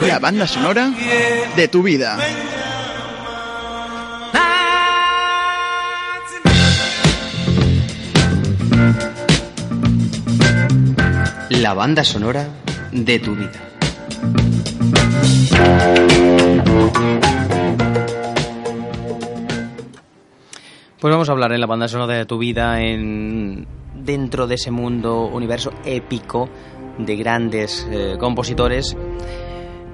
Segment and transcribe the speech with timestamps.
[0.00, 0.90] La banda sonora
[1.54, 2.16] de tu vida.
[11.50, 12.48] La banda sonora
[12.90, 13.52] de tu vida.
[20.98, 24.70] Pues vamos a hablar en la banda sonora de tu vida en dentro de ese
[24.70, 26.48] mundo universo épico
[26.98, 28.96] de grandes eh, compositores.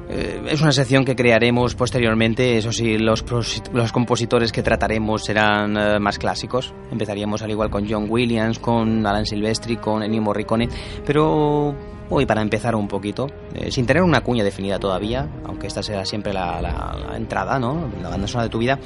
[0.09, 3.25] Eh, es una sección que crearemos posteriormente, eso sí, los,
[3.73, 6.75] los compositores que trataremos serán eh, más clásicos.
[6.91, 10.69] Empezaríamos al igual con John Williams, con Alan Silvestri, con Ennio Morricone,
[11.07, 11.75] pero
[12.11, 13.29] hoy para empezar un poquito,
[13.71, 17.89] sin tener una cuña definida todavía, aunque esta será siempre la, la- la entrada, ¿no?
[18.03, 18.79] La banda sonora de tu vida,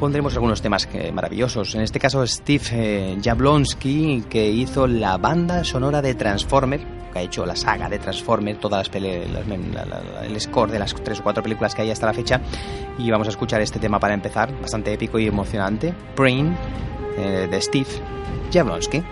[0.00, 1.74] pondremos algunos temas que- maravillosos.
[1.76, 6.80] En este caso, Steve eh, Jablonsky, que hizo la banda sonora de Transformer,
[7.12, 10.70] que ha hecho la saga de Transformer, todas las las- la- la- la- el score
[10.72, 12.40] de las tres o cuatro películas que hay hasta la fecha.
[12.98, 16.56] Y vamos a escuchar este tema para empezar, bastante épico y emocionante, Brain,
[17.18, 17.88] eh, de Steve
[18.52, 19.02] Jablonsky.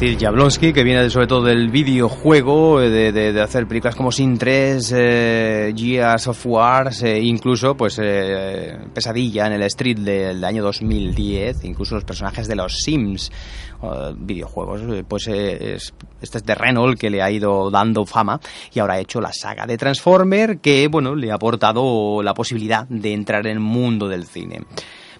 [0.00, 4.94] Steve Jablonsky, que viene sobre todo del videojuego, de, de- hacer películas como Sin 3,
[4.96, 11.64] eh, Gears of Wars, eh, incluso pues eh, Pesadilla en el Street del año 2010,
[11.64, 13.30] incluso los personajes de los Sims,
[13.82, 18.06] eh, videojuegos, eh, pues eh, es- este es de Renault que le ha ido dando
[18.06, 18.40] fama
[18.72, 22.88] y ahora ha hecho la saga de Transformer que, bueno, le ha aportado la posibilidad
[22.88, 24.62] de entrar en el mundo del cine.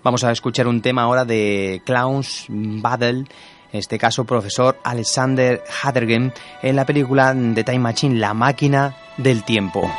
[0.02, 3.24] Vamos a escuchar un tema ahora de Clowns Battle,
[3.72, 6.32] en este caso profesor Alexander Hattergen,
[6.62, 9.90] en la película de Time Machine, La máquina del tiempo.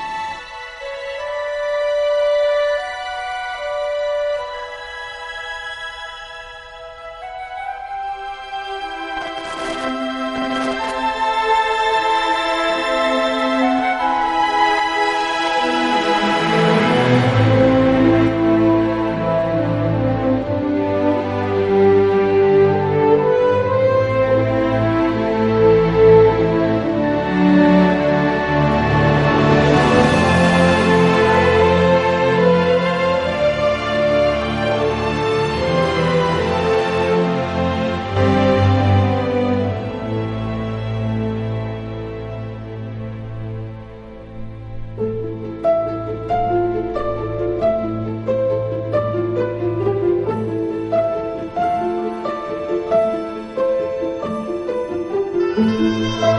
[55.62, 56.31] Música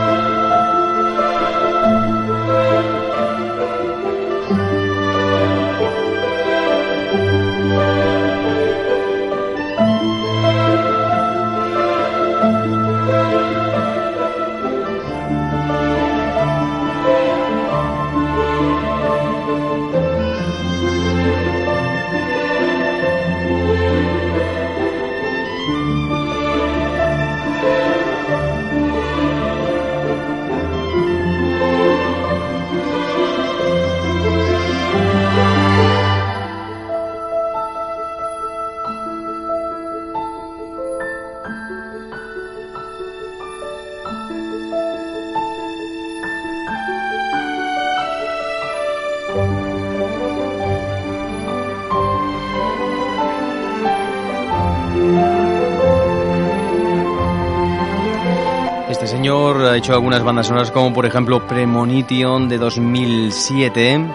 [59.83, 64.07] hecho algunas bandas sonoras como por ejemplo Premonition de 2007.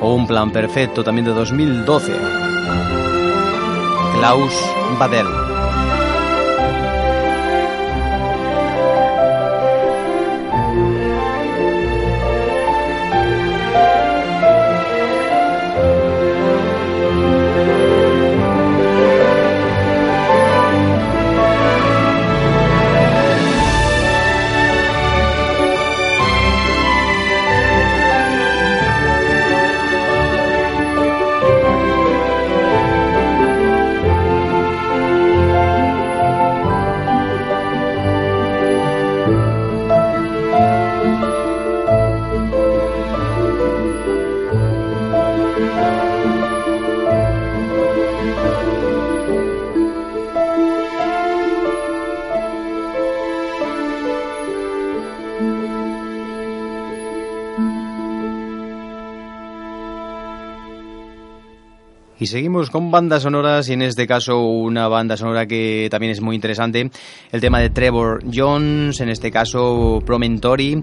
[0.00, 2.12] O Un plan perfecto también de 2012.
[4.14, 4.54] Klaus
[4.98, 5.47] Badel.
[62.20, 66.20] Y seguimos con bandas sonoras y en este caso una banda sonora que también es
[66.20, 66.90] muy interesante,
[67.30, 70.82] el tema de Trevor Jones, en este caso Promentori.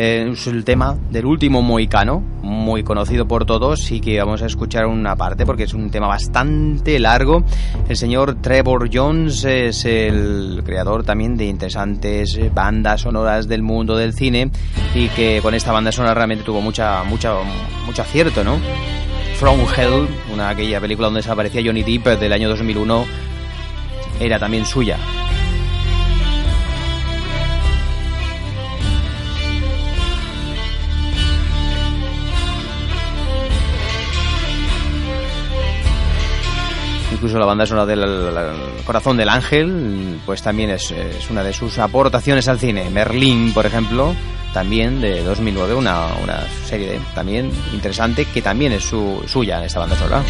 [0.00, 4.46] Eh, es el tema del último Moicano, muy conocido por todos y que vamos a
[4.46, 7.42] escuchar una parte porque es un tema bastante largo.
[7.88, 14.14] El señor Trevor Jones es el creador también de interesantes bandas sonoras del mundo del
[14.14, 14.52] cine
[14.94, 17.34] y que con esta banda sonora realmente tuvo mucha, mucha,
[17.84, 18.56] mucho acierto, ¿no?
[19.34, 23.04] From Hell, una aquella película donde desaparecía Johnny Depp del año 2001,
[24.20, 24.96] era también suya.
[37.18, 40.94] Incluso la banda sonora del Corazón del Ángel, pues también es,
[41.30, 42.88] una de sus aportaciones al cine.
[42.90, 44.14] Merlín, por ejemplo,
[44.54, 49.80] también de 2009, una, una serie también interesante que también es su, suya en esta
[49.80, 50.22] banda sonora.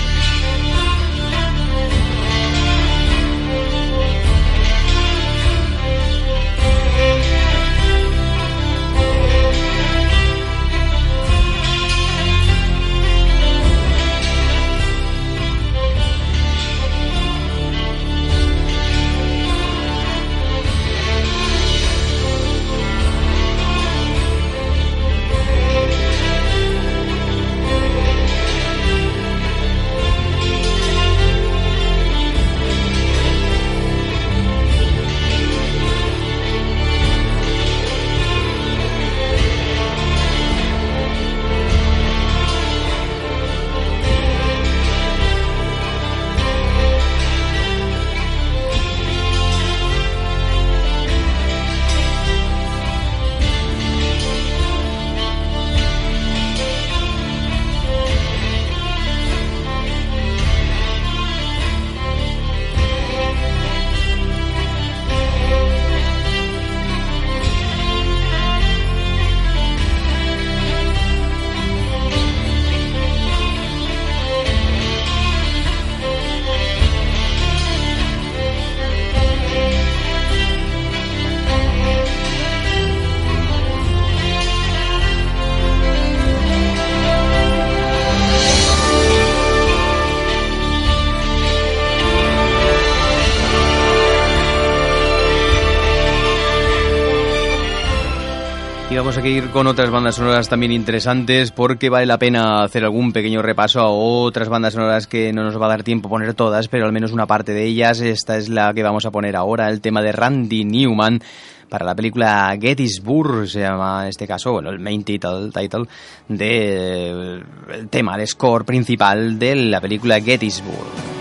[98.96, 103.12] Vamos a ir con otras bandas sonoras también interesantes porque vale la pena hacer algún
[103.12, 106.68] pequeño repaso a otras bandas sonoras que no nos va a dar tiempo poner todas,
[106.68, 108.00] pero al menos una parte de ellas.
[108.00, 111.20] Esta es la que vamos a poner ahora, el tema de Randy Newman
[111.68, 115.84] para la película Gettysburg, se llama en este caso, bueno, el main title, title
[116.28, 121.17] de el tema, el score principal de la película Gettysburg.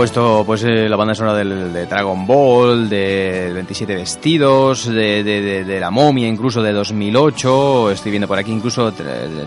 [0.00, 5.62] Puesto pues eh, la banda sonora del, de Dragon Ball, de 27 vestidos, de, de,
[5.62, 8.94] de, La momia incluso de 2008, estoy viendo por aquí incluso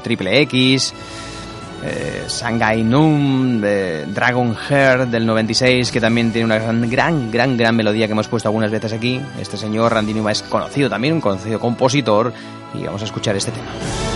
[0.03, 0.93] Triple X.
[1.83, 7.57] eh, Sangai Noon, de Dragon Heart del 96, que también tiene una gran, gran, gran,
[7.57, 9.19] gran melodía que hemos puesto algunas veces aquí.
[9.41, 12.31] Este señor Randy Newman es conocido también, un conocido compositor,
[12.75, 14.12] y vamos a escuchar este tema.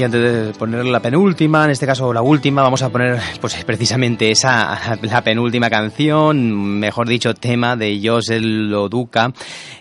[0.00, 3.62] Y antes de poner la penúltima, en este caso la última, vamos a poner pues
[3.66, 9.30] precisamente esa, la penúltima canción, mejor dicho, tema de Josel Loduca.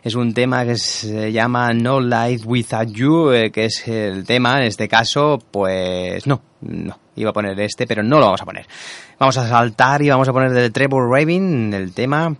[0.04, 4.58] Es un tema que se llama No Life Without You, eh, que es el tema,
[4.58, 8.46] en este caso, pues no, no, iba a poner este, pero no lo vamos a
[8.46, 8.68] poner.
[9.20, 12.36] Vamos a saltar y vamos a poner del Trevor Rabin, el tema,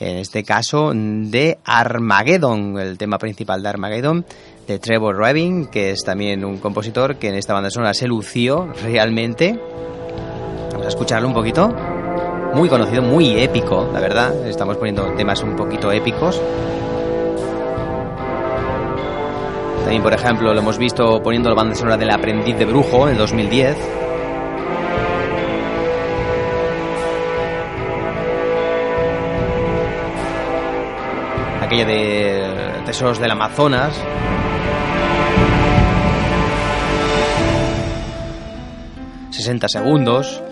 [0.00, 4.26] en este caso, de Armageddon, el tema principal de Armageddon
[4.78, 9.58] Trevor Rabin, que es también un compositor que en esta banda sonora se lució realmente.
[10.70, 11.74] Vamos a escucharlo un poquito.
[12.54, 14.46] Muy conocido, muy épico, la verdad.
[14.46, 16.40] Estamos poniendo temas un poquito épicos.
[19.82, 23.12] También, por ejemplo, lo hemos visto poniendo la banda sonora del Aprendiz de Brujo en
[23.12, 23.76] el 2010.
[31.62, 34.00] Aquella de Tesoros del Amazonas,
[39.40, 40.42] 60 segundos.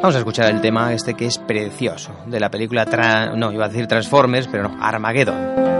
[0.00, 2.84] Vamos a escuchar el tema este que es precioso, de la película,
[3.34, 5.77] no, iba a decir Transformers, pero no, Armageddon.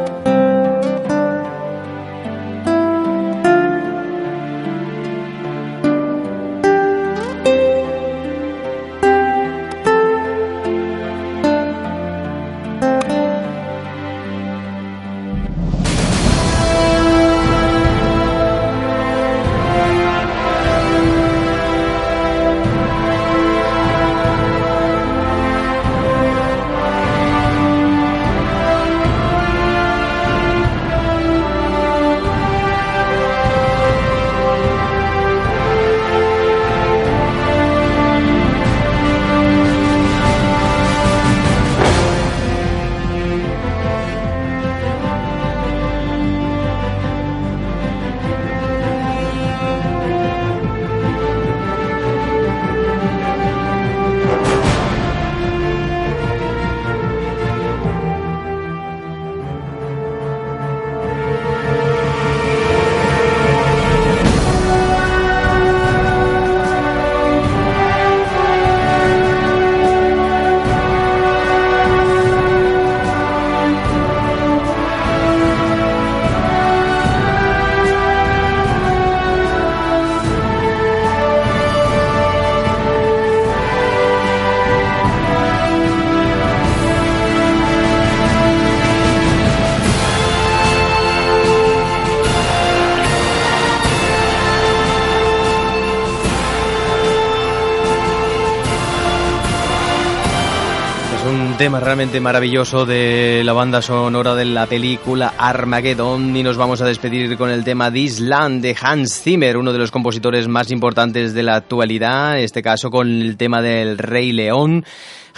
[101.59, 106.87] Tema realmente maravilloso de la banda sonora de la película Armageddon y nos vamos a
[106.87, 111.35] despedir con el tema This Land de Hans Zimmer, uno de los compositores más importantes
[111.35, 114.85] de la actualidad, en este caso con el tema del Rey León.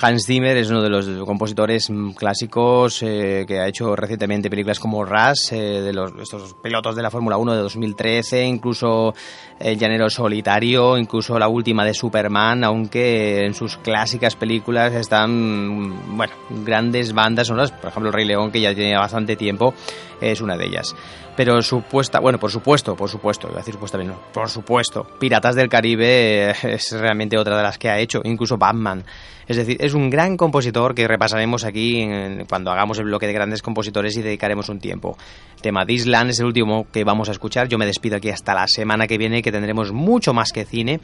[0.02, 5.04] Hans Zimmer es uno de los compositores clásicos eh, que ha hecho recientemente películas como
[5.04, 9.14] Rush, eh, de los, estos pilotos de la Fórmula 1 de 2013, incluso
[9.58, 16.32] El Llanero Solitario, incluso la última de Superman, aunque en sus clásicas películas están, bueno,
[16.64, 19.74] grandes bandas sonoras, por ejemplo Rey León, que ya tiene bastante tiempo,
[20.20, 20.94] es una de ellas.
[21.36, 25.54] Pero supuesta, bueno, por supuesto, por supuesto, iba a decir supuestamente, no, por supuesto, Piratas
[25.54, 29.04] del Caribe es realmente otra de las que ha hecho, incluso Batman.
[29.46, 32.08] Es decir, es un gran compositor que repasaremos aquí
[32.48, 35.18] cuando hagamos el bloque de grandes compositores y dedicaremos un tiempo.
[35.60, 37.66] Tema de Island es el último que vamos a escuchar.
[37.66, 41.00] Yo me despido aquí hasta la semana que viene, que tendremos mucho más que cine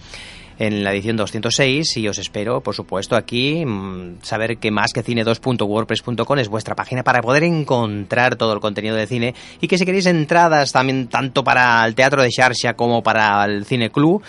[0.59, 5.05] en la edición 206 y os espero, por supuesto, aquí mm, saber que más que
[5.05, 9.85] cine2.wordpress.com es vuestra página para poder encontrar todo el contenido de cine y que si
[9.85, 14.23] queréis entradas también tanto para el Teatro de Xarxa como para el Cine Club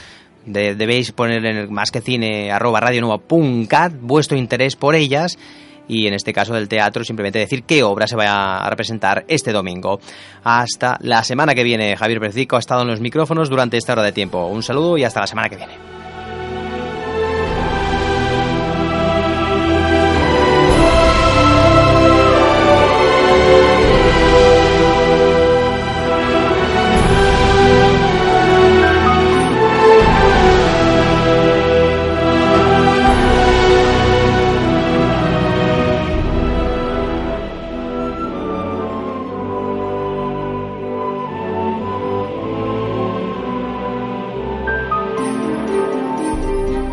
[0.45, 2.81] debéis poner en el más que cine arroba
[4.01, 5.37] vuestro interés por ellas
[5.87, 9.51] y en este caso del teatro simplemente decir qué obra se va a representar este
[9.51, 9.99] domingo.
[10.43, 14.03] Hasta la semana que viene, Javier Percico ha estado en los micrófonos durante esta hora
[14.03, 14.47] de tiempo.
[14.47, 15.96] Un saludo y hasta la semana que viene.